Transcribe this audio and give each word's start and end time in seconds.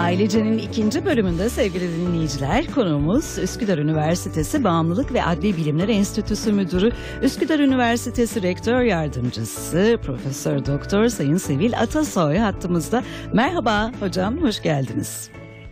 Ailecenin 0.00 0.58
ikinci 0.58 1.04
bölümünde 1.04 1.48
sevgili 1.48 1.96
dinleyiciler 1.96 2.66
konuğumuz 2.74 3.38
Üsküdar 3.38 3.78
Üniversitesi 3.78 4.64
Bağımlılık 4.64 5.12
ve 5.12 5.24
Adli 5.24 5.56
Bilimler 5.56 5.88
Enstitüsü 5.88 6.52
Müdürü, 6.52 6.92
Üsküdar 7.22 7.58
Üniversitesi 7.58 8.42
Rektör 8.42 8.82
Yardımcısı 8.82 9.98
Profesör 10.02 10.66
Doktor 10.66 11.08
Sayın 11.08 11.36
Sevil 11.36 11.78
Atasoy 11.78 12.36
hattımızda. 12.36 13.02
Merhaba 13.32 13.92
hocam, 14.00 14.42
hoş 14.42 14.62
geldiniz. 14.62 15.30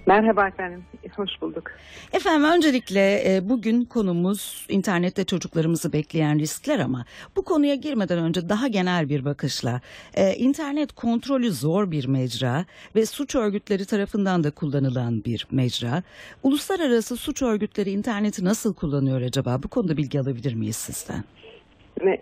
Merhaba 0.08 0.48
efendim, 0.48 0.84
hoş 1.16 1.30
bulduk. 1.42 1.70
Efendim 2.12 2.44
öncelikle 2.44 3.00
e, 3.00 3.48
bugün 3.48 3.84
konumuz 3.84 4.66
internette 4.68 5.24
çocuklarımızı 5.24 5.92
bekleyen 5.92 6.38
riskler 6.38 6.78
ama 6.78 7.04
bu 7.36 7.44
konuya 7.44 7.74
girmeden 7.74 8.18
önce 8.18 8.48
daha 8.48 8.68
genel 8.68 9.08
bir 9.08 9.24
bakışla 9.24 9.80
e, 10.14 10.34
internet 10.34 10.92
kontrolü 10.92 11.50
zor 11.50 11.90
bir 11.90 12.08
mecra 12.08 12.64
ve 12.96 13.06
suç 13.06 13.34
örgütleri 13.34 13.86
tarafından 13.86 14.44
da 14.44 14.50
kullanılan 14.50 15.24
bir 15.24 15.46
mecra. 15.50 16.02
Uluslararası 16.42 17.16
suç 17.16 17.42
örgütleri 17.42 17.90
interneti 17.90 18.44
nasıl 18.44 18.74
kullanıyor 18.74 19.22
acaba? 19.22 19.60
Bu 19.62 19.68
konuda 19.68 19.96
bilgi 19.96 20.20
alabilir 20.20 20.54
miyiz 20.54 20.76
sizden? 20.76 21.24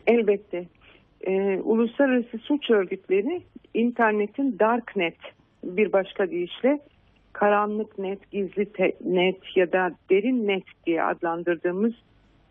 Elbette 0.07 0.67
e, 1.27 1.61
uluslararası 1.65 2.39
suç 2.39 2.71
örgütleri 2.71 3.43
internetin 3.75 4.59
darknet 4.59 5.17
bir 5.65 5.93
başka 5.93 6.31
deyişle 6.31 6.81
karanlık 7.37 7.99
net, 7.99 8.31
gizli 8.31 8.67
net 9.05 9.57
ya 9.57 9.73
da 9.73 9.91
derin 10.11 10.49
net 10.49 10.65
diye 10.87 11.03
adlandırdığımız 11.03 11.93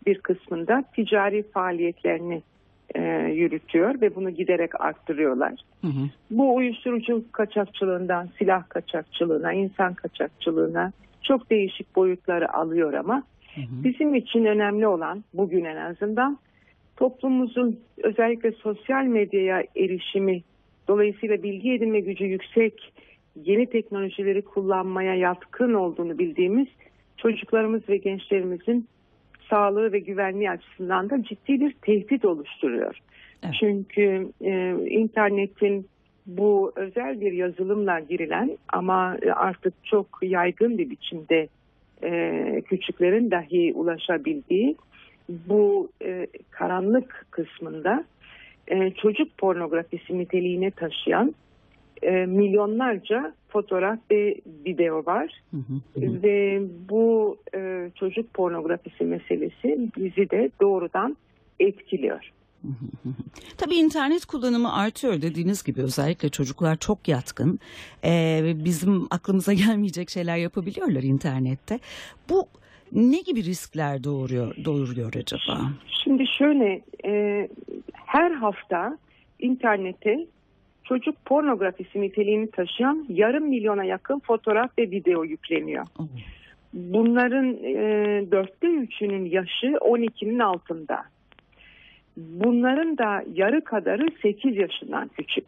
bir 0.06 0.18
kısmında 0.18 0.84
ticari 0.94 1.42
faaliyetlerini 1.42 2.42
e, 2.94 3.00
yürütüyor 3.34 4.00
ve 4.00 4.14
bunu 4.14 4.30
giderek 4.30 4.80
arttırıyorlar. 4.80 5.52
Hı 5.80 5.86
hı. 5.86 6.10
Bu 6.30 6.54
uyuşturucu 6.54 7.24
kaçakçılığından 7.32 8.28
silah 8.38 8.68
kaçakçılığına, 8.68 9.52
insan 9.52 9.94
kaçakçılığına 9.94 10.92
çok 11.22 11.50
değişik 11.50 11.96
boyutları 11.96 12.54
alıyor 12.54 12.92
ama 12.92 13.22
hı 13.54 13.60
hı. 13.60 13.84
bizim 13.84 14.14
için 14.14 14.44
önemli 14.44 14.86
olan 14.86 15.24
bugün 15.34 15.64
en 15.64 15.76
azından 15.76 16.38
toplumumuzun 16.96 17.80
özellikle 18.02 18.52
sosyal 18.52 19.04
medyaya 19.04 19.64
erişimi 19.76 20.42
dolayısıyla 20.88 21.42
bilgi 21.42 21.72
edinme 21.72 22.00
gücü 22.00 22.24
yüksek 22.24 22.92
yeni 23.44 23.66
teknolojileri 23.66 24.42
kullanmaya 24.42 25.14
yatkın 25.14 25.74
olduğunu 25.74 26.18
bildiğimiz 26.18 26.66
çocuklarımız 27.16 27.88
ve 27.88 27.96
gençlerimizin 27.96 28.88
sağlığı 29.50 29.92
ve 29.92 29.98
güvenliği 29.98 30.50
açısından 30.50 31.10
da 31.10 31.22
ciddi 31.22 31.60
bir 31.60 31.72
tehdit 31.72 32.24
oluşturuyor. 32.24 32.98
Evet. 33.44 33.54
Çünkü 33.60 34.28
e, 34.40 34.74
internetin 34.88 35.86
bu 36.26 36.72
özel 36.76 37.20
bir 37.20 37.32
yazılımla 37.32 38.00
girilen 38.00 38.58
ama 38.68 39.16
artık 39.34 39.74
çok 39.84 40.06
yaygın 40.22 40.78
bir 40.78 40.90
biçimde 40.90 41.48
e, 42.02 42.62
küçüklerin 42.66 43.30
dahi 43.30 43.72
ulaşabildiği 43.74 44.76
bu 45.28 45.88
e, 46.04 46.26
karanlık 46.50 47.26
kısmında 47.30 48.04
e, 48.68 48.90
çocuk 48.90 49.38
pornografisi 49.38 50.18
niteliğine 50.18 50.70
taşıyan 50.70 51.34
e, 52.02 52.10
milyonlarca 52.26 53.34
fotoğraf 53.48 53.98
ve 54.10 54.40
video 54.66 55.06
var. 55.06 55.42
Hı 55.50 55.56
hı, 55.56 56.22
Ve 56.22 56.62
bu 56.88 57.36
e, 57.54 57.90
çocuk 57.94 58.34
pornografisi 58.34 59.04
meselesi 59.04 59.78
bizi 59.96 60.30
de 60.30 60.50
doğrudan 60.60 61.16
etkiliyor. 61.60 62.32
Tabii 63.58 63.74
internet 63.74 64.26
kullanımı 64.26 64.76
artıyor 64.76 65.22
dediğiniz 65.22 65.64
gibi 65.64 65.82
özellikle 65.82 66.28
çocuklar 66.28 66.76
çok 66.76 67.08
yatkın 67.08 67.60
ee, 68.04 68.40
ve 68.42 68.64
bizim 68.64 69.06
aklımıza 69.10 69.52
gelmeyecek 69.66 70.10
şeyler 70.10 70.36
yapabiliyorlar 70.36 71.02
internette. 71.02 71.80
Bu 72.30 72.46
ne 72.92 73.20
gibi 73.20 73.44
riskler 73.44 74.04
doğuruyor, 74.04 74.56
doğuruyor 74.64 75.14
acaba? 75.14 75.60
Şimdi 76.04 76.24
şöyle 76.38 76.82
e, 77.04 77.48
her 77.92 78.30
hafta 78.30 78.98
internete 79.38 80.26
çocuk 80.88 81.24
pornografisi 81.24 82.00
niteliğini 82.00 82.50
taşıyan 82.50 83.06
yarım 83.08 83.48
milyona 83.48 83.84
yakın 83.84 84.18
fotoğraf 84.18 84.78
ve 84.78 84.82
video 84.90 85.24
yükleniyor. 85.24 85.86
Bunların 86.72 87.54
e, 87.64 87.76
dörtte 88.30 88.66
üçünün 88.66 89.24
yaşı 89.24 89.66
12'nin 89.66 90.38
altında. 90.38 91.04
Bunların 92.16 92.98
da 92.98 93.24
yarı 93.34 93.64
kadarı 93.64 94.06
8 94.22 94.56
yaşından 94.56 95.08
küçük. 95.08 95.46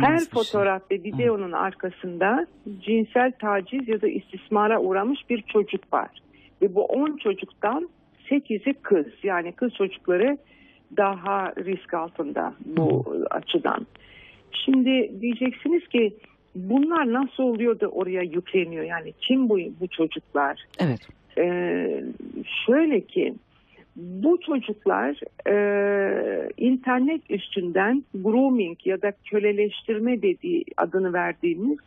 Her 0.00 0.18
şey. 0.18 0.28
fotoğraf 0.28 0.82
ve 0.90 0.94
videonun 0.94 1.52
arkasında 1.52 2.46
cinsel 2.80 3.32
taciz 3.32 3.88
ya 3.88 4.00
da 4.00 4.08
istismara 4.08 4.80
uğramış 4.80 5.30
bir 5.30 5.42
çocuk 5.42 5.92
var. 5.92 6.08
Ve 6.62 6.74
bu 6.74 6.84
10 6.84 7.16
çocuktan 7.16 7.88
8'i 8.30 8.74
kız. 8.74 9.06
Yani 9.22 9.52
kız 9.52 9.74
çocukları 9.74 10.38
daha 10.96 11.52
risk 11.56 11.94
altında 11.94 12.54
bu 12.66 13.16
açıdan. 13.30 13.86
Şimdi 14.64 15.20
diyeceksiniz 15.20 15.88
ki 15.88 16.14
bunlar 16.54 17.12
nasıl 17.12 17.42
oluyor 17.42 17.80
da 17.80 17.88
oraya 17.88 18.22
yükleniyor? 18.22 18.84
Yani 18.84 19.12
kim 19.20 19.48
bu 19.48 19.58
bu 19.80 19.88
çocuklar? 19.88 20.64
Evet. 20.78 21.08
Ee, 21.38 22.04
şöyle 22.66 23.00
ki 23.00 23.34
bu 23.96 24.40
çocuklar 24.40 25.20
e, 25.48 26.48
internet 26.56 27.30
üstünden 27.30 28.04
grooming 28.14 28.78
ya 28.84 29.02
da 29.02 29.12
köleleştirme 29.30 30.22
dediği 30.22 30.64
adını 30.76 31.12
verdiğimiz 31.12 31.78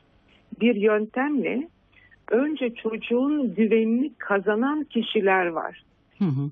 bir 0.62 0.76
yöntemle 0.76 1.68
önce 2.32 2.76
çocuğun 2.76 3.56
güvenini 3.56 4.12
kazanan 4.18 4.84
kişiler 4.84 5.46
var. 5.46 5.84
Hı 6.20 6.26
hı. 6.26 6.50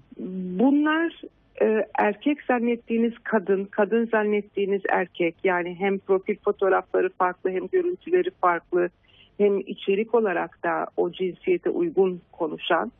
Bunlar 0.59 1.22
e, 1.62 1.86
erkek 1.97 2.44
zannettiğiniz 2.44 3.14
kadın, 3.24 3.66
kadın 3.66 4.06
zannettiğiniz 4.06 4.81
erkek 4.90 5.36
yani 5.44 5.75
hem 5.80 6.00
profil 6.00 6.36
fotoğrafları 6.36 7.09
farklı 7.09 7.50
hem 7.50 7.68
görüntüleri 7.68 8.30
farklı 8.42 8.90
hem 9.38 9.59
içerik 9.59 10.16
olarak 10.16 10.64
da 10.64 10.88
o 10.97 11.12
cinsiyete 11.12 11.70
uygun 11.70 12.22
konuşan 12.31 12.92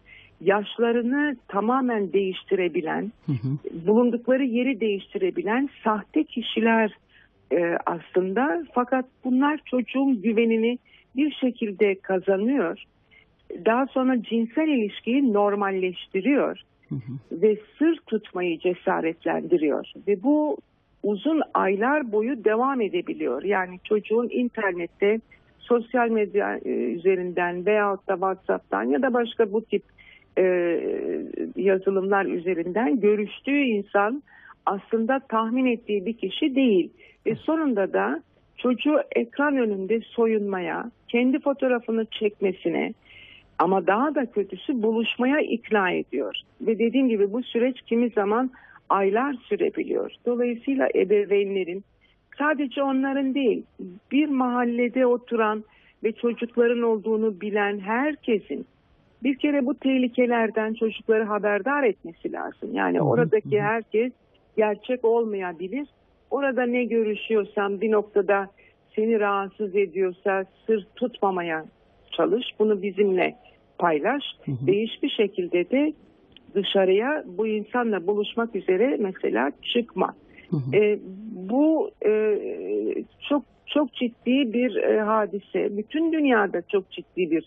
yaşlarını 0.42 1.38
tamamen 1.47 2.14
değiştirebilen, 2.14 3.12
hı 3.25 3.31
hı. 3.31 3.88
bulundukları 3.88 4.44
yeri 4.44 4.80
değiştirebilen 4.80 5.70
sahte 5.84 6.24
kişiler 6.24 6.91
e, 7.52 7.78
aslında. 7.86 8.64
Fakat 8.74 9.06
bunlar 9.24 9.59
çocuğun 9.66 10.22
güvenini 10.22 10.78
bir 11.16 11.31
şekilde 11.31 11.96
kazanıyor. 11.96 12.84
Daha 13.65 13.87
sonra 13.87 14.23
cinsel 14.23 14.67
ilişkiyi 14.67 15.33
normalleştiriyor 15.33 16.61
ve 17.31 17.57
sır 17.77 17.97
tutmayı 18.07 18.59
cesaretlendiriyor. 18.59 19.91
Ve 20.07 20.23
bu 20.23 20.57
uzun 21.03 21.41
aylar 21.53 22.11
boyu 22.11 22.43
devam 22.43 22.81
edebiliyor. 22.81 23.43
Yani 23.43 23.79
çocuğun 23.83 24.29
internette 24.31 25.19
sosyal 25.59 26.09
medya 26.09 26.57
e, 26.65 26.69
üzerinden 26.69 27.65
veyahut 27.65 28.07
da 28.07 28.13
WhatsApp'tan 28.13 28.83
ya 28.83 29.01
da 29.01 29.13
başka 29.13 29.51
bu 29.51 29.66
tip 29.66 29.83
e, 30.37 30.43
yazılımlar 31.55 32.25
üzerinden 32.25 32.99
görüştüğü 32.99 33.61
insan 33.61 34.23
aslında 34.66 35.19
tahmin 35.19 35.66
ettiği 35.66 36.05
bir 36.05 36.13
kişi 36.13 36.55
değil. 36.55 36.89
Ve 37.25 37.35
sonunda 37.35 37.93
da 37.93 38.23
çocuğu 38.57 38.97
ekran 39.16 39.57
önünde 39.57 39.99
soyunmaya, 39.99 40.91
kendi 41.07 41.39
fotoğrafını 41.39 42.05
çekmesine, 42.05 42.93
ama 43.59 43.88
daha 43.88 44.16
da 44.16 44.25
kötüsü 44.25 44.84
buluşmaya 44.84 45.40
ikna 45.40 45.92
ediyor. 45.92 46.42
Ve 46.62 46.80
dediğim 46.80 47.09
gibi 47.09 47.34
bu 47.34 47.44
süreç 47.44 47.81
kimi 47.81 48.09
zaman 48.09 48.52
aylar 48.90 49.34
sürebiliyor. 49.34 50.12
Dolayısıyla 50.25 50.88
ebeveynlerin 50.96 51.84
sadece 52.38 52.84
onların 52.84 53.36
değil 53.36 53.64
bir 54.12 54.30
mahallede 54.30 55.06
oturan 55.06 55.64
ve 56.03 56.12
çocukların 56.12 56.81
olduğunu 56.81 57.41
bilen 57.41 57.79
herkesin 57.79 58.66
bir 59.23 59.35
kere 59.35 59.66
bu 59.66 59.76
tehlikelerden 59.76 60.73
çocukları 60.73 61.23
haberdar 61.23 61.84
etmesi 61.84 62.32
lazım. 62.32 62.70
Yani 62.73 63.02
oradaki 63.02 63.62
herkes 63.62 64.12
gerçek 64.58 65.05
olmayabilir. 65.05 65.88
Orada 66.32 66.66
ne 66.66 66.84
görüşüyorsan 66.84 67.82
bir 67.82 67.91
noktada 67.91 68.47
seni 68.96 69.20
rahatsız 69.20 69.76
ediyorsa 69.76 70.46
sır 70.67 70.88
tutmamaya 70.96 71.66
çalış. 72.12 72.46
Bunu 72.59 72.82
bizimle 72.82 73.35
paylaş 73.79 74.23
hı 74.46 74.52
hı. 74.52 74.67
ve 74.67 74.81
hiçbir 74.81 75.09
şekilde 75.09 75.70
de 75.70 75.93
dışarıya 76.55 77.23
bu 77.26 77.47
insanla 77.47 78.08
buluşmak 78.08 78.55
üzere 78.55 78.97
mesela 78.99 79.52
çıkma. 79.73 80.16
Hı 80.49 80.58
hı. 80.58 80.76
E, 80.76 80.99
bu 81.31 81.91
e, 82.05 82.40
çok 83.29 83.43
çok 83.66 83.93
ciddi 83.93 84.53
bir 84.53 84.76
e, 84.76 85.02
hadise. 85.02 85.78
Bütün 85.78 86.11
dünyada 86.14 86.61
çok 86.61 86.91
ciddi 86.91 87.31
bir 87.31 87.46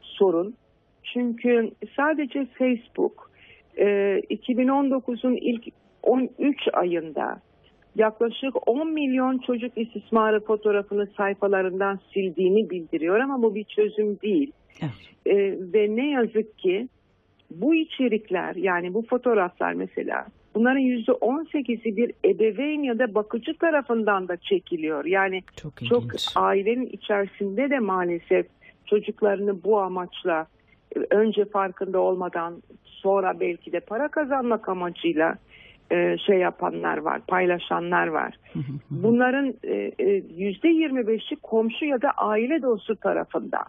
sorun. 0.00 0.54
Çünkü 1.02 1.70
sadece 1.96 2.46
Facebook 2.58 3.30
e, 3.76 3.86
2019'un 4.30 5.36
ilk 5.36 5.64
13 6.02 6.68
ayında 6.72 7.40
yaklaşık 7.96 8.68
10 8.68 8.92
milyon 8.92 9.38
çocuk 9.38 9.78
istismarı 9.78 10.40
fotoğrafını 10.40 11.06
sayfalarından 11.16 11.98
sildiğini 12.14 12.70
bildiriyor 12.70 13.20
ama 13.20 13.42
bu 13.42 13.54
bir 13.54 13.64
çözüm 13.64 14.20
değil. 14.20 14.52
Evet. 14.80 14.92
E, 15.26 15.36
ve 15.72 15.96
ne 15.96 16.10
yazık 16.10 16.58
ki 16.58 16.88
bu 17.50 17.74
içerikler 17.74 18.54
yani 18.54 18.94
bu 18.94 19.02
fotoğraflar 19.02 19.72
mesela 19.72 20.26
bunların 20.54 20.80
yüzde 20.80 21.12
18'i 21.12 21.96
bir 21.96 22.12
ebeveyn 22.24 22.82
ya 22.82 22.98
da 22.98 23.14
bakıcı 23.14 23.54
tarafından 23.54 24.28
da 24.28 24.36
çekiliyor. 24.36 25.04
Yani 25.04 25.42
Çok 25.56 25.72
çok 25.88 26.04
ailenin 26.36 26.86
içerisinde 26.86 27.70
de 27.70 27.78
maalesef 27.78 28.46
çocuklarını 28.86 29.64
bu 29.64 29.80
amaçla 29.80 30.46
e, 30.96 31.00
önce 31.10 31.44
farkında 31.44 32.00
olmadan 32.00 32.62
sonra 32.84 33.40
belki 33.40 33.72
de 33.72 33.80
para 33.80 34.08
kazanmak 34.08 34.68
amacıyla 34.68 35.38
e, 35.90 36.18
şey 36.18 36.38
yapanlar 36.38 36.96
var, 36.98 37.20
paylaşanlar 37.28 38.06
var. 38.06 38.34
Bunların 38.90 39.54
e, 39.64 39.92
yüzde 40.36 40.68
25'i 40.68 41.36
komşu 41.36 41.84
ya 41.84 42.02
da 42.02 42.10
aile 42.10 42.62
dostu 42.62 42.96
tarafından. 42.96 43.64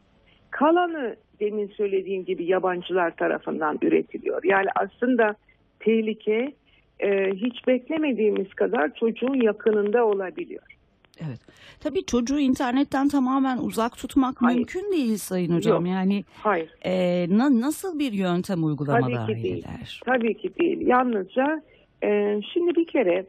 Kalanı 0.54 1.16
demin 1.40 1.68
söylediğim 1.68 2.26
gibi 2.26 2.46
yabancılar 2.46 3.16
tarafından 3.16 3.80
üretiliyor. 3.82 4.44
Yani 4.44 4.68
aslında 4.76 5.36
tehlike 5.80 6.54
e, 7.00 7.32
hiç 7.36 7.68
beklemediğimiz 7.68 8.54
kadar 8.54 8.94
çocuğun 9.00 9.42
yakınında 9.42 10.06
olabiliyor. 10.06 10.64
Evet. 11.28 11.40
Tabii 11.80 12.06
çocuğu 12.06 12.40
internetten 12.40 13.08
tamamen 13.08 13.58
uzak 13.58 13.98
tutmak 13.98 14.42
Hayır. 14.42 14.58
mümkün 14.58 14.92
değil 14.92 15.18
Sayın 15.18 15.56
Hocam. 15.56 15.86
Yok. 15.86 15.94
Yani 15.96 16.24
Hayır. 16.44 16.70
e, 16.86 17.26
na- 17.38 17.62
nasıl 17.62 18.00
bir 18.00 18.12
yöntem 18.14 18.64
uygulamalı 18.64 19.16
Tabii 19.16 19.36
ki 19.36 19.44
değil. 19.44 19.66
aileler? 19.68 20.02
Tabii 20.06 20.38
ki 20.38 20.56
değil. 20.60 20.88
Yalnızca 20.88 21.62
e, 22.04 22.40
şimdi 22.54 22.76
bir 22.76 22.88
kere 22.88 23.26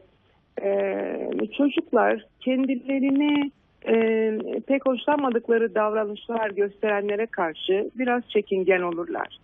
e, 0.61 1.47
çocuklar 1.57 2.25
kendilerine 2.39 3.51
e, 3.87 4.59
pek 4.67 4.85
hoşlanmadıkları 4.85 5.75
davranışlar 5.75 6.49
gösterenlere 6.49 7.25
karşı 7.25 7.89
biraz 7.95 8.23
çekingen 8.29 8.81
olurlar. 8.81 9.37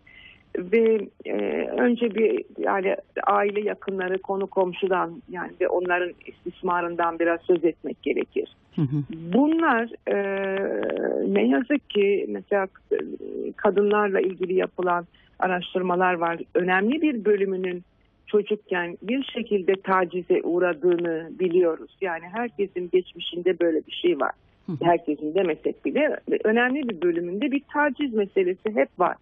Ve 0.57 1.07
e, 1.25 1.35
önce 1.77 2.15
bir 2.15 2.45
yani 2.57 2.95
aile 3.23 3.61
yakınları 3.61 4.17
konu 4.17 4.47
komşudan 4.47 5.21
yani 5.29 5.51
ve 5.61 5.67
onların 5.67 6.13
istismarından 6.25 7.19
biraz 7.19 7.41
söz 7.41 7.65
etmek 7.65 8.03
gerekir. 8.03 8.55
Hı 8.75 8.81
hı. 8.81 9.03
Bunlar 9.33 9.89
e, 10.07 10.15
ne 11.33 11.47
yazık 11.47 11.89
ki 11.89 12.25
mesela 12.29 12.67
e, 12.91 12.97
kadınlarla 13.55 14.19
ilgili 14.21 14.53
yapılan 14.53 15.05
araştırmalar 15.39 16.13
var. 16.13 16.39
Önemli 16.55 17.01
bir 17.01 17.25
bölümünün 17.25 17.83
çocukken 18.31 18.97
bir 19.01 19.23
şekilde 19.23 19.73
tacize 19.73 20.41
uğradığını 20.43 21.29
biliyoruz. 21.39 21.97
Yani 22.01 22.23
herkesin 22.33 22.89
geçmişinde 22.93 23.59
böyle 23.59 23.77
bir 23.87 23.91
şey 23.91 24.19
var. 24.19 24.31
Herkesin 24.83 25.35
demesek 25.35 25.85
bile 25.85 26.17
önemli 26.43 26.89
bir 26.89 27.01
bölümünde 27.01 27.51
bir 27.51 27.61
taciz 27.73 28.13
meselesi 28.13 28.75
hep 28.75 28.89
var. 28.99 29.15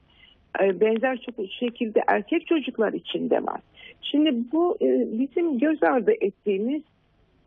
E, 0.61 0.81
Benzer 0.81 1.17
çok 1.17 1.35
şekilde 1.59 2.03
erkek 2.07 2.47
çocuklar 2.47 2.93
için 2.93 3.29
de 3.29 3.43
var. 3.43 3.61
Şimdi 4.01 4.51
bu 4.51 4.77
e, 4.81 5.07
bizim 5.19 5.59
göz 5.59 5.83
ardı 5.83 6.11
ettiğimiz 6.21 6.81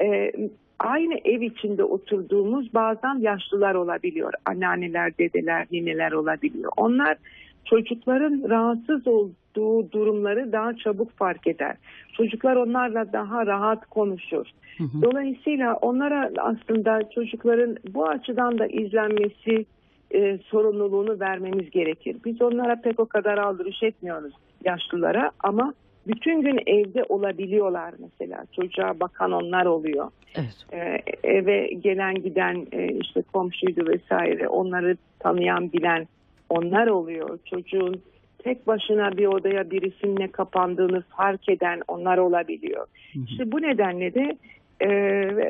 e, 0.02 0.32
aynı 0.78 1.14
ev 1.24 1.40
içinde 1.40 1.84
oturduğumuz 1.84 2.74
bazen 2.74 3.18
yaşlılar 3.18 3.74
olabiliyor. 3.74 4.32
Anneanneler, 4.44 5.18
dedeler, 5.18 5.66
nineler 5.72 6.12
olabiliyor. 6.12 6.72
Onlar 6.76 7.16
çocukların 7.64 8.50
rahatsız 8.50 9.06
olduğu 9.06 9.92
durumları 9.92 10.52
daha 10.52 10.76
çabuk 10.76 11.12
fark 11.16 11.46
eder. 11.46 11.76
Çocuklar 12.12 12.56
onlarla 12.56 13.12
daha 13.12 13.46
rahat 13.46 13.86
konuşur. 13.86 14.46
Hı 14.78 14.84
hı. 14.84 15.02
Dolayısıyla 15.02 15.74
onlara 15.74 16.30
aslında 16.38 17.10
çocukların 17.14 17.76
bu 17.94 18.08
açıdan 18.08 18.58
da 18.58 18.66
izlenmesi 18.66 19.66
e, 20.14 20.38
sorumluluğunu 20.38 21.20
vermemiz 21.20 21.70
gerekir. 21.70 22.16
Biz 22.24 22.42
onlara 22.42 22.80
pek 22.80 23.00
o 23.00 23.06
kadar 23.06 23.38
aldırış 23.38 23.82
etmiyoruz 23.82 24.32
yaşlılara 24.64 25.30
ama 25.40 25.74
bütün 26.06 26.40
gün 26.42 26.60
evde 26.66 27.04
olabiliyorlar 27.08 27.94
mesela. 27.98 28.44
Çocuğa 28.56 29.00
bakan 29.00 29.32
onlar 29.32 29.66
oluyor. 29.66 30.10
Evet. 30.34 30.56
Ee, 30.72 31.02
eve 31.28 31.66
gelen 31.66 32.14
giden 32.14 32.66
e, 32.72 32.86
işte 32.86 33.22
komşuydu 33.32 33.86
vesaire 33.86 34.48
onları 34.48 34.96
tanıyan 35.18 35.72
bilen 35.72 36.08
onlar 36.52 36.86
oluyor. 36.86 37.38
Çocuğun 37.44 38.02
tek 38.38 38.66
başına 38.66 39.16
bir 39.16 39.26
odaya 39.26 39.70
birisine 39.70 40.28
kapandığını 40.28 41.02
fark 41.16 41.48
eden 41.48 41.80
onlar 41.88 42.18
olabiliyor. 42.18 42.86
Hı 43.12 43.18
hı. 43.18 43.24
İşte 43.30 43.52
bu 43.52 43.62
nedenle 43.62 44.14
de 44.14 44.36
e, 44.80 44.88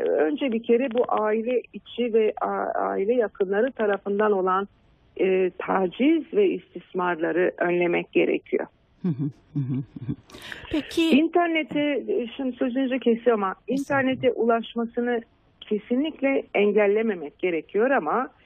önce 0.07 0.53
bir 0.53 0.63
kere 0.63 0.91
bu 0.95 1.05
aile 1.09 1.63
içi 1.73 2.15
ve 2.15 2.33
a- 2.41 2.81
aile 2.81 3.15
yakınları 3.15 3.73
tarafından 3.73 4.33
olan 4.33 4.69
e, 5.21 5.51
taciz 5.59 6.35
ve 6.35 6.49
istismarları 6.49 7.53
önlemek 7.59 8.13
gerekiyor. 8.13 8.67
Peki 10.71 11.11
İnternete, 11.11 12.05
şimdi 12.37 12.57
sözünüzü 12.57 12.99
kesiyor 12.99 13.37
ama 13.37 13.55
internete 13.69 14.33
ulaşmasını 14.33 15.21
kesinlikle 15.61 16.45
engellememek 16.55 17.39
gerekiyor 17.39 17.91
ama 17.91 18.25
e, 18.25 18.42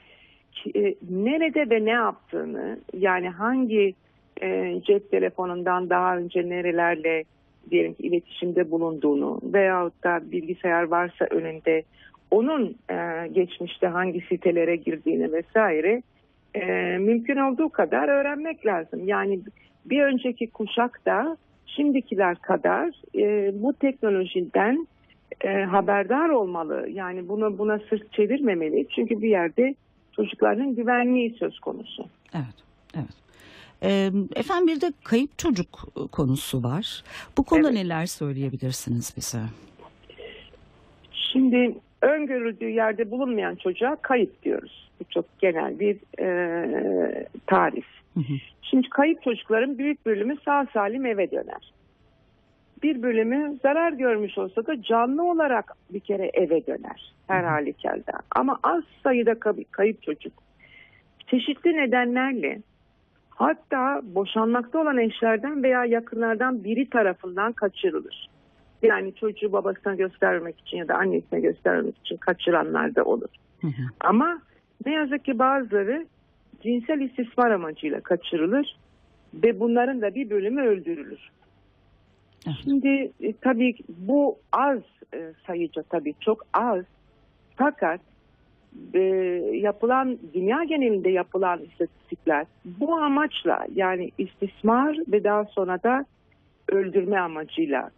nerede 1.10 1.70
ve 1.70 1.84
ne 1.84 1.90
yaptığını 1.90 2.78
yani 2.94 3.28
hangi 3.28 3.94
e, 4.42 4.80
cep 4.86 5.10
telefonundan 5.10 5.90
daha 5.90 6.16
önce 6.16 6.48
nerelerle 6.48 7.24
diyelim 7.70 7.94
ki 7.94 8.02
iletişimde 8.02 8.70
bulunduğunu 8.70 9.40
veyahut 9.42 10.04
da 10.04 10.20
bilgisayar 10.32 10.82
varsa 10.82 11.24
önünde 11.30 11.82
onun 12.30 12.76
e, 12.90 13.28
geçmişte 13.32 13.86
hangi 13.86 14.20
sitelere 14.20 14.76
girdiğini 14.76 15.32
vesaire 15.32 16.02
e, 16.54 16.64
mümkün 16.98 17.36
olduğu 17.36 17.68
kadar 17.68 18.08
öğrenmek 18.08 18.66
lazım. 18.66 19.08
Yani 19.08 19.40
bir 19.84 20.02
önceki 20.02 20.50
kuşak 20.50 21.06
da 21.06 21.36
şimdikiler 21.66 22.36
kadar 22.36 22.90
e, 23.14 23.52
bu 23.62 23.72
teknolojiden 23.72 24.86
e, 25.40 25.62
haberdar 25.62 26.28
olmalı. 26.28 26.88
Yani 26.92 27.28
bunu 27.28 27.58
buna 27.58 27.78
sırt 27.78 28.12
çevirmemeli. 28.12 28.86
Çünkü 28.88 29.22
bir 29.22 29.28
yerde 29.28 29.74
çocukların 30.16 30.74
güvenliği 30.74 31.36
söz 31.38 31.58
konusu. 31.60 32.06
evet, 32.34 32.54
evet. 32.94 33.14
Efendim 34.36 34.66
bir 34.66 34.80
de 34.80 34.92
kayıp 35.04 35.38
çocuk 35.38 35.68
konusu 36.12 36.62
var. 36.62 37.02
Bu 37.38 37.42
konuda 37.44 37.68
Evet. 37.68 37.78
neler 37.78 38.06
söyleyebilirsiniz 38.06 39.14
bize? 39.16 39.38
Şimdi 41.12 41.74
öngörüldüğü 42.02 42.68
yerde 42.70 43.10
bulunmayan 43.10 43.54
çocuğa 43.54 43.96
kayıp 43.96 44.42
diyoruz. 44.42 44.88
Bu 45.00 45.04
çok 45.14 45.38
genel 45.38 45.80
bir 45.80 45.96
e, 46.22 47.26
tarif. 47.46 47.86
Hı 48.14 48.20
hı, 48.20 48.32
Şimdi 48.62 48.88
kayıp 48.88 49.22
çocukların 49.22 49.78
büyük 49.78 50.06
bölümü 50.06 50.36
sağ 50.44 50.66
salim 50.74 51.06
eve 51.06 51.30
döner. 51.30 51.72
Bir 52.82 53.02
bölümü 53.02 53.58
zarar 53.62 53.92
görmüş 53.92 54.38
olsa 54.38 54.66
da 54.66 54.82
canlı 54.82 55.30
olarak 55.30 55.72
bir 55.90 56.00
kere 56.00 56.30
eve 56.34 56.66
döner 56.66 57.14
her 57.26 57.44
halükarda. 57.44 58.12
Ama 58.30 58.58
az 58.62 58.84
sayıda 59.02 59.40
kay- 59.40 59.64
kayıp 59.70 60.02
çocuk 60.02 60.32
çeşitli 61.26 61.76
nedenlerle 61.76 62.58
hatta 63.30 64.00
boşanmakta 64.04 64.78
olan 64.78 64.98
eşlerden 64.98 65.62
veya 65.62 65.84
yakınlardan 65.84 66.64
biri 66.64 66.90
tarafından 66.90 67.52
kaçırılır. 67.52 68.28
Yani 68.82 69.14
çocuğu 69.14 69.52
babasına 69.52 69.94
göstermek 69.94 70.60
için 70.60 70.76
ya 70.76 70.88
da 70.88 70.94
annesine 70.94 71.40
göstermek 71.40 71.98
için 71.98 72.16
kaçıranlar 72.16 72.94
da 72.94 73.04
olur. 73.04 73.28
hı 73.60 73.66
hı. 73.66 73.82
Ama 74.00 74.38
ne 74.86 74.92
yazık 74.92 75.24
ki 75.24 75.38
bazıları 75.38 76.06
cinsel 76.62 77.00
istismar 77.00 77.50
amacıyla 77.50 78.00
kaçırılır 78.00 78.76
ve 79.34 79.60
bunların 79.60 80.00
da 80.00 80.14
bir 80.14 80.30
bölümü 80.30 80.62
öldürülür. 80.62 81.30
Şimdi 82.64 83.12
e, 83.20 83.32
tabii 83.40 83.74
bu 83.88 84.38
az 84.52 84.78
e, 85.14 85.32
sayıca 85.46 85.82
tabii 85.82 86.14
çok 86.20 86.46
az 86.52 86.84
fakat 87.56 88.00
e, 88.94 89.00
yapılan 89.52 90.18
dünya 90.34 90.64
genelinde 90.64 91.10
yapılan 91.10 91.60
istatistikler 91.60 92.46
bu 92.64 92.94
amaçla 92.94 93.66
yani 93.74 94.10
istismar 94.18 94.98
ve 95.08 95.24
daha 95.24 95.44
sonra 95.44 95.82
da 95.82 96.04
öldürme 96.68 97.18
amacıyla 97.18 97.90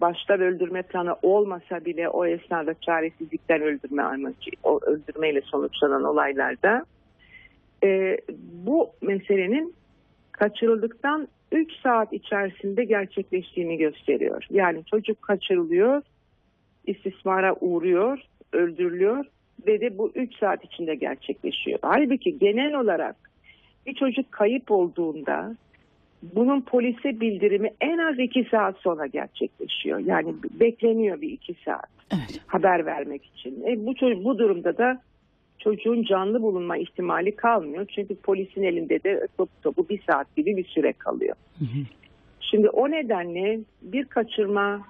başta 0.00 0.34
öldürme 0.34 0.82
planı 0.82 1.16
olmasa 1.22 1.84
bile 1.84 2.08
o 2.08 2.26
esnada 2.26 2.74
çaresizlikten 2.80 3.62
öldürme 3.62 4.02
amacı 4.02 4.50
o 4.62 4.80
öldürmeyle 4.82 5.40
sonuçlanan 5.40 6.04
olaylarda 6.04 6.84
e, 7.84 8.18
bu 8.66 8.90
meselenin 9.02 9.74
kaçırıldıktan 10.32 11.28
3 11.54 11.72
saat 11.82 12.12
içerisinde 12.12 12.84
gerçekleştiğini 12.84 13.76
gösteriyor. 13.76 14.46
Yani 14.50 14.84
çocuk 14.84 15.22
kaçırılıyor, 15.22 16.02
istismara 16.86 17.54
uğruyor, 17.60 18.18
öldürülüyor 18.52 19.24
ve 19.66 19.80
de 19.80 19.98
bu 19.98 20.12
3 20.14 20.38
saat 20.38 20.64
içinde 20.64 20.94
gerçekleşiyor. 20.94 21.78
Halbuki 21.82 22.38
genel 22.38 22.74
olarak 22.74 23.16
bir 23.86 23.94
çocuk 23.94 24.32
kayıp 24.32 24.70
olduğunda 24.70 25.56
bunun 26.34 26.60
polise 26.60 27.20
bildirimi 27.20 27.70
en 27.80 27.98
az 27.98 28.18
iki 28.18 28.44
saat 28.50 28.76
sonra 28.78 29.06
gerçekleşiyor. 29.06 29.98
Yani 29.98 30.34
bekleniyor 30.60 31.20
bir 31.20 31.30
iki 31.30 31.54
saat 31.64 31.90
Evet. 32.12 32.40
haber 32.46 32.86
vermek 32.86 33.24
için. 33.24 33.64
E, 33.66 33.86
bu, 33.86 33.94
bu 34.24 34.38
durumda 34.38 34.78
da 34.78 35.00
çocuğun 35.64 36.02
canlı 36.02 36.42
bulunma 36.42 36.76
ihtimali 36.76 37.36
kalmıyor. 37.36 37.86
Çünkü 37.94 38.14
polisin 38.16 38.62
elinde 38.62 39.02
de 39.02 39.26
topu 39.36 39.52
topu 39.62 39.88
bir 39.88 40.02
saat 40.10 40.36
gibi 40.36 40.56
bir 40.56 40.64
süre 40.64 40.92
kalıyor. 40.92 41.36
Hı 41.58 41.64
hı. 41.64 41.84
Şimdi 42.40 42.68
o 42.68 42.90
nedenle 42.90 43.60
bir 43.82 44.04
kaçırma 44.04 44.80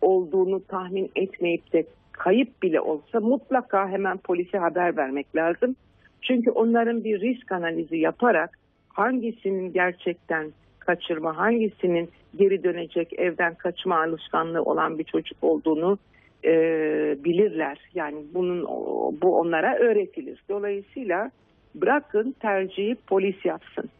olduğunu 0.00 0.64
tahmin 0.64 1.10
etmeyip 1.16 1.72
de 1.72 1.86
kayıp 2.12 2.62
bile 2.62 2.80
olsa 2.80 3.20
mutlaka 3.20 3.88
hemen 3.88 4.18
polise 4.18 4.58
haber 4.58 4.96
vermek 4.96 5.36
lazım. 5.36 5.76
Çünkü 6.22 6.50
onların 6.50 7.04
bir 7.04 7.20
risk 7.20 7.52
analizi 7.52 7.96
yaparak 7.96 8.58
hangisinin 8.88 9.72
gerçekten 9.72 10.52
kaçırma, 10.78 11.36
hangisinin 11.36 12.10
geri 12.38 12.64
dönecek 12.64 13.12
evden 13.18 13.54
kaçma 13.54 14.02
alışkanlığı 14.02 14.62
olan 14.62 14.98
bir 14.98 15.04
çocuk 15.04 15.38
olduğunu 15.42 15.98
e, 16.46 16.52
bilirler. 17.24 17.78
Yani 17.94 18.16
bunun 18.34 18.64
bu 19.22 19.38
onlara 19.38 19.76
öğretilir. 19.78 20.42
Dolayısıyla 20.48 21.30
bırakın 21.74 22.34
tercihi 22.40 22.94
polis 23.06 23.44
yapsın. 23.44 23.90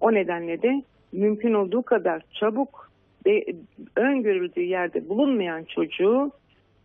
O 0.00 0.14
nedenle 0.14 0.62
de 0.62 0.82
mümkün 1.12 1.54
olduğu 1.54 1.82
kadar 1.82 2.22
çabuk 2.40 2.90
ve 3.26 3.44
öngörüldüğü 3.96 4.62
yerde 4.62 5.08
bulunmayan 5.08 5.64
çocuğu 5.64 6.30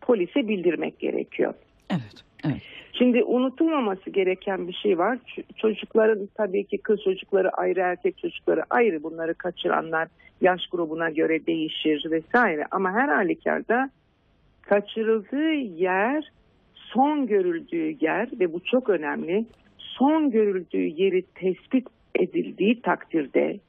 polise 0.01 0.47
bildirmek 0.47 0.99
gerekiyor. 0.99 1.53
Evet. 1.89 2.23
Evet. 2.45 2.61
Şimdi 2.93 3.23
unutulmaması 3.23 4.09
gereken 4.09 4.67
bir 4.67 4.73
şey 4.73 4.97
var. 4.97 5.17
Çocukların 5.55 6.29
tabii 6.37 6.63
ki 6.63 6.77
kız 6.77 6.99
çocukları 7.03 7.49
ayrı, 7.49 7.79
erkek 7.79 8.17
çocukları 8.17 8.63
ayrı. 8.69 9.03
Bunları 9.03 9.33
kaçıranlar 9.33 10.07
yaş 10.41 10.67
grubuna 10.71 11.09
göre 11.09 11.45
değişir 11.45 12.11
vesaire. 12.11 12.65
Ama 12.71 12.91
her 12.91 13.07
halükarda 13.07 13.89
kaçırıldığı 14.69 15.53
yer 15.53 16.31
son 16.73 17.27
görüldüğü 17.27 18.05
yer 18.05 18.29
ve 18.39 18.53
bu 18.53 18.59
çok 18.59 18.89
önemli. 18.89 19.45
Son 19.77 20.31
görüldüğü 20.31 21.01
yeri 21.01 21.21
tespit 21.21 21.87
edildiği 22.15 22.81
takdirde 22.81 23.59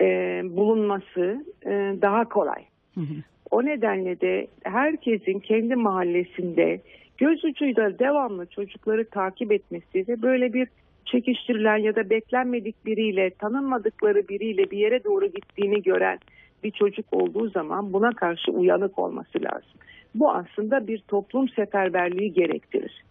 e, 0.00 0.06
bulunması 0.44 1.44
e, 1.66 1.70
daha 2.02 2.24
kolay. 2.24 2.64
Hı 2.94 3.00
hı. 3.00 3.14
O 3.50 3.64
nedenle 3.64 4.20
de 4.20 4.46
herkesin 4.62 5.38
kendi 5.38 5.76
mahallesinde 5.76 6.80
göz 7.18 7.44
ucuyla 7.44 7.98
devamlı 7.98 8.46
çocukları 8.46 9.10
takip 9.10 9.52
etmesi 9.52 10.08
ve 10.08 10.22
böyle 10.22 10.52
bir 10.52 10.68
çekiştirilen 11.04 11.76
ya 11.76 11.96
da 11.96 12.10
beklenmedik 12.10 12.86
biriyle, 12.86 13.30
tanınmadıkları 13.30 14.28
biriyle 14.28 14.70
bir 14.70 14.78
yere 14.78 15.04
doğru 15.04 15.26
gittiğini 15.26 15.82
gören 15.82 16.18
bir 16.64 16.70
çocuk 16.70 17.06
olduğu 17.12 17.50
zaman 17.50 17.92
buna 17.92 18.10
karşı 18.10 18.52
uyanık 18.52 18.98
olması 18.98 19.42
lazım. 19.42 19.80
Bu 20.14 20.30
aslında 20.32 20.86
bir 20.86 20.98
toplum 20.98 21.48
seferberliği 21.48 22.32
gerektirir. 22.32 23.04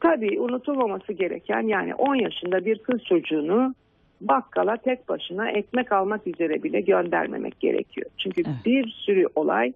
Tabii 0.00 0.40
unutulmaması 0.40 1.12
gereken 1.12 1.62
yani 1.62 1.94
10 1.94 2.14
yaşında 2.14 2.64
bir 2.64 2.78
kız 2.78 3.04
çocuğunu 3.04 3.74
bakkala 4.20 4.76
tek 4.76 5.08
başına 5.08 5.50
ekmek 5.50 5.92
almak 5.92 6.26
üzere 6.26 6.62
bile 6.62 6.80
göndermemek 6.80 7.60
gerekiyor. 7.60 8.10
Çünkü 8.18 8.42
Evet. 8.46 8.56
bir 8.64 8.88
sürü 8.88 9.26
olay 9.34 9.72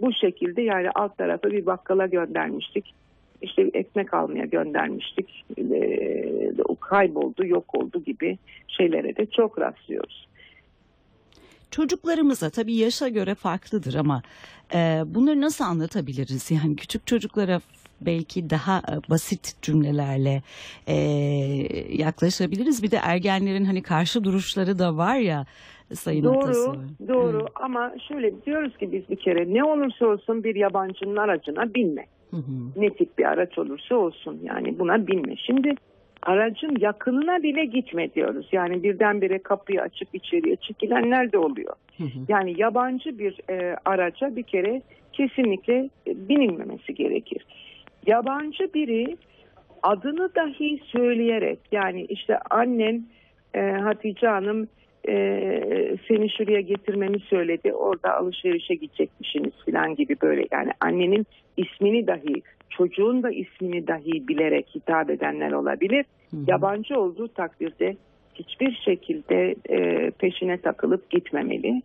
bu 0.00 0.12
şekilde 0.12 0.62
yani 0.62 0.90
alt 0.94 1.18
tarafı 1.18 1.50
bir 1.50 1.66
bakkala 1.66 2.06
göndermiştik. 2.06 2.94
İşte 3.42 3.70
ekmek 3.74 4.14
almaya 4.14 4.44
göndermiştik. 4.44 5.44
O 6.68 6.76
kayboldu, 6.76 7.46
yok 7.46 7.74
oldu 7.74 8.02
gibi 8.04 8.38
şeylere 8.68 9.16
de 9.16 9.26
çok 9.26 9.60
rastlıyoruz. 9.60 10.28
Çocuklarımıza 11.74 12.50
tabii 12.50 12.74
yaşa 12.74 13.08
göre 13.08 13.34
farklıdır 13.34 13.94
ama 13.94 14.22
e, 14.74 15.02
bunları 15.06 15.40
nasıl 15.40 15.64
anlatabiliriz? 15.64 16.50
Yani 16.50 16.76
küçük 16.76 17.06
çocuklara 17.06 17.60
belki 18.00 18.50
daha 18.50 18.78
e, 18.78 19.10
basit 19.10 19.62
cümlelerle 19.62 20.42
e, 20.86 20.94
yaklaşabiliriz. 21.90 22.82
Bir 22.82 22.90
de 22.90 22.96
ergenlerin 23.02 23.64
hani 23.64 23.82
karşı 23.82 24.24
duruşları 24.24 24.78
da 24.78 24.96
var 24.96 25.16
ya 25.16 25.46
Sayın 25.94 26.24
Doğru, 26.24 26.38
Atasoy. 26.38 26.76
doğru 27.08 27.38
Evet. 27.40 27.52
ama 27.54 27.92
şöyle 28.08 28.44
diyoruz 28.44 28.76
ki 28.76 28.92
biz 28.92 29.08
bir 29.08 29.16
kere 29.16 29.54
ne 29.54 29.64
olursa 29.64 30.06
olsun 30.06 30.44
bir 30.44 30.54
yabancının 30.54 31.16
aracına 31.16 31.74
binme. 31.74 32.06
Hı 32.30 32.36
hı. 32.36 32.80
ne 32.80 32.90
tip 32.90 33.18
bir 33.18 33.24
araç 33.24 33.58
olursa 33.58 33.94
olsun 33.94 34.40
yani 34.44 34.78
buna 34.78 35.06
binme. 35.06 35.36
Şimdi 35.36 35.74
aracın 36.24 36.76
yakınına 36.80 37.42
bile 37.42 37.64
gitme 37.64 38.14
diyoruz. 38.14 38.48
Yani 38.52 38.82
birdenbire 38.82 39.38
kapıyı 39.38 39.82
açıp 39.82 40.08
içeriye 40.12 40.56
çekilenler 40.56 41.32
de 41.32 41.38
oluyor. 41.38 41.74
Hı 41.98 42.04
hı. 42.04 42.18
Yani 42.28 42.54
yabancı 42.60 43.18
bir 43.18 43.40
e, 43.50 43.76
araca 43.84 44.36
bir 44.36 44.42
kere 44.42 44.82
kesinlikle 45.12 45.74
e, 46.06 46.28
binilmemesi 46.28 46.94
gerekir. 46.94 47.46
Yabancı 48.06 48.74
biri 48.74 49.16
adını 49.82 50.34
dahi 50.34 50.80
söyleyerek 50.86 51.58
yani 51.72 52.04
işte 52.04 52.38
annen 52.50 53.04
e, 53.54 53.60
Hatice 53.60 54.26
Hanım 54.26 54.68
e, 55.08 55.16
seni 56.08 56.30
şuraya 56.30 56.60
getirmemi 56.60 57.20
söyledi 57.20 57.72
orada 57.72 58.16
alışverişe 58.16 58.74
gidecekmişsiniz 58.74 59.52
falan 59.66 59.94
gibi 59.94 60.16
böyle 60.22 60.46
yani 60.52 60.70
annenin 60.80 61.26
ismini 61.56 62.06
dahi 62.06 62.42
çocuğun 62.76 63.22
da 63.22 63.30
ismini 63.30 63.86
dahi 63.86 64.28
bilerek 64.28 64.66
hitap 64.74 65.10
edenler 65.10 65.52
olabilir. 65.52 66.04
Hı 66.30 66.36
hı. 66.36 66.40
Yabancı 66.46 67.00
olduğu 67.00 67.28
takdirde 67.28 67.96
hiçbir 68.34 68.72
şekilde 68.84 69.54
e, 69.68 70.10
peşine 70.10 70.56
takılıp 70.56 71.10
gitmemeli. 71.10 71.82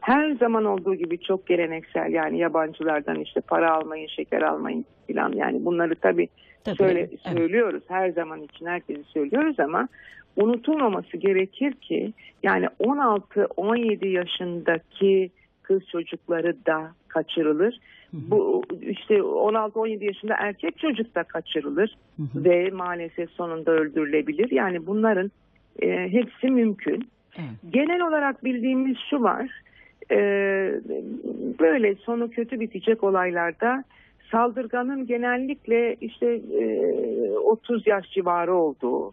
Her 0.00 0.30
zaman 0.30 0.64
olduğu 0.64 0.94
gibi 0.94 1.18
çok 1.18 1.46
geleneksel 1.46 2.12
yani 2.12 2.38
yabancılardan 2.38 3.20
işte 3.20 3.40
para 3.40 3.74
almayın, 3.74 4.06
şeker 4.06 4.42
almayın 4.42 4.84
falan 5.08 5.32
yani 5.32 5.64
bunları 5.64 5.94
tabii 5.94 6.28
Tabii, 6.64 6.76
söyle, 6.76 7.00
evet. 7.00 7.38
söylüyoruz 7.38 7.82
her 7.88 8.08
zaman 8.08 8.42
için 8.42 8.66
herkesi 8.66 9.04
söylüyoruz 9.04 9.60
ama 9.60 9.88
unutulmaması 10.36 11.16
gerekir 11.16 11.72
ki 11.72 12.12
yani 12.42 12.66
16-17 12.80 14.08
yaşındaki 14.08 15.30
kız 15.62 15.82
çocukları 15.92 16.66
da 16.66 16.92
kaçırılır. 17.08 17.80
Bu 18.12 18.62
işte 18.80 19.14
16-17 19.14 20.04
yaşında 20.04 20.34
erkek 20.38 20.78
çocuk 20.78 21.14
da 21.14 21.22
kaçırılır 21.22 21.96
ve 22.34 22.70
maalesef 22.70 23.30
sonunda 23.30 23.70
öldürülebilir. 23.72 24.50
Yani 24.50 24.86
bunların 24.86 25.30
e, 25.82 26.08
hepsi 26.12 26.50
mümkün. 26.50 27.08
Evet. 27.36 27.72
Genel 27.72 28.08
olarak 28.08 28.44
bildiğimiz 28.44 28.96
şu 29.10 29.22
var. 29.22 29.50
e, 30.10 30.16
böyle 31.60 31.94
sonu 31.94 32.30
kötü 32.30 32.60
bitecek 32.60 33.04
olaylarda 33.04 33.84
saldırganın 34.30 35.06
genellikle 35.06 35.96
işte 36.00 36.40
e, 36.60 37.30
30 37.30 37.86
yaş 37.86 38.10
civarı 38.10 38.54
olduğu, 38.54 39.12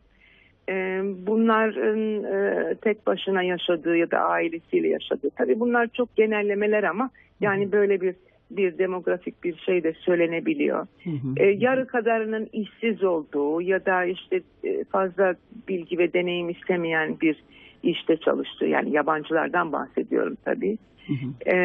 e, 0.69 1.01
bunların 1.27 2.23
e, 2.23 2.75
tek 2.75 3.07
başına 3.07 3.43
yaşadığı 3.43 3.97
ya 3.97 4.11
da 4.11 4.17
ailesiyle 4.19 4.87
yaşadığı. 4.87 5.29
Tabii 5.29 5.59
bunlar 5.59 5.87
çok 5.87 6.15
genellemeler 6.15 6.83
ama 6.83 7.09
yani 7.41 7.71
böyle 7.71 8.01
bir 8.01 8.15
bir 8.51 8.77
demografik 8.77 9.43
bir 9.43 9.57
şey 9.57 9.83
de 9.83 9.93
söylenebiliyor. 9.93 10.87
Hı 11.03 11.09
hı. 11.09 11.33
E, 11.37 11.45
yarı 11.45 11.87
kadarının 11.87 12.49
işsiz 12.53 13.03
olduğu 13.03 13.61
ya 13.61 13.85
da 13.85 14.05
işte 14.05 14.41
e, 14.63 14.83
fazla 14.83 15.35
bilgi 15.67 15.97
ve 15.97 16.13
deneyim 16.13 16.49
istemeyen 16.49 17.19
bir 17.21 17.43
işte 17.83 18.17
çalıştığı 18.17 18.65
yani 18.65 18.91
yabancılardan 18.91 19.71
bahsediyorum 19.71 20.37
tabii. 20.45 20.77
Hı 21.07 21.13
hı. 21.13 21.49
E, 21.49 21.57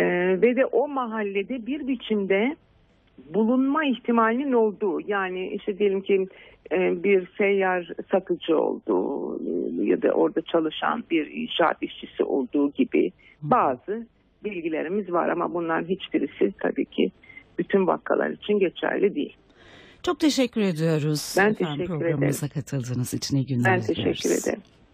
ve 0.43 0.57
de 0.57 0.67
o 0.67 0.89
mahallede 0.89 1.67
bir 1.67 1.87
biçimde 1.87 2.57
bulunma 3.35 3.85
ihtimalinin 3.85 4.53
olduğu 4.53 5.01
yani 5.01 5.49
işte 5.49 5.79
diyelim 5.79 6.01
ki 6.01 6.27
e, 6.73 7.03
bir 7.03 7.29
seyyar 7.39 7.89
satıcı 8.11 8.59
olduğu 8.59 9.37
e, 9.39 9.85
ya 9.85 10.03
da 10.03 10.13
orada 10.13 10.43
çalışan 10.43 11.05
bir 11.11 11.27
inşaat 11.27 11.83
işçisi 11.83 12.25
olduğu 12.25 12.71
gibi 12.71 13.13
bazı 13.43 14.07
bilgilerimiz 14.45 15.13
var 15.13 15.29
ama 15.29 15.55
bunların 15.55 15.89
hiçbirisi 15.89 16.53
tabii 16.63 16.85
ki 16.85 17.13
bütün 17.59 17.87
vakalar 17.87 18.31
için 18.31 18.59
geçerli 18.59 19.15
değil. 19.15 19.37
Çok 20.03 20.21
teşekkür 20.21 20.61
ediyoruz. 20.61 21.35
Ben 21.39 21.51
efendim, 21.51 21.77
teşekkür 21.77 21.87
programımıza 21.99 22.49
katıldığınız 22.49 23.15
için 23.15 23.37
iyi 23.37 23.47
günler 23.47 23.73
Ben 23.73 23.81
teşekkür 23.81 23.95
diliyoruz. 24.19 24.49
ederim. 24.49 24.63